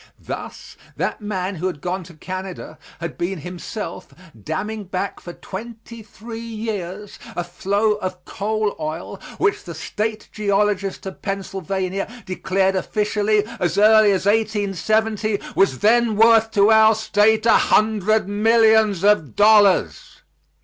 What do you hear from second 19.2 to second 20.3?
dollars.